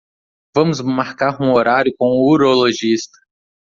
Vamos 0.55 0.81
marcar 0.81 1.39
um 1.39 1.51
horário 1.53 1.93
com 1.95 2.07
o 2.07 2.27
urologista 2.31 3.19